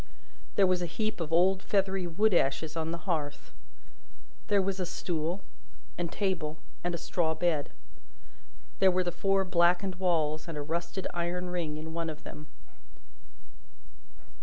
[0.55, 3.53] There was a heap of old feathery wood ashes on the hearth.
[4.47, 5.41] There was a stool,
[5.95, 7.69] and table, and a straw bed.
[8.79, 12.47] There were the four blackened walls, and a rusted iron ring in one of them.